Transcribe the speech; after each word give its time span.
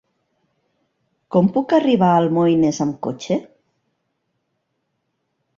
Com 1.35 1.49
puc 1.57 1.75
arribar 1.79 2.09
a 2.13 2.17
Almoines 2.23 2.81
amb 2.87 2.97
cotxe? 3.09 3.39